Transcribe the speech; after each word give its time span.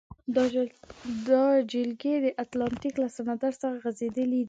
دا 1.27 1.41
جلګې 1.73 2.13
د 2.25 2.27
اتلانتیک 2.43 2.95
له 3.03 3.07
سمندر 3.17 3.53
څخه 3.61 3.75
غزیدلې 3.83 4.31
دي. 4.37 4.39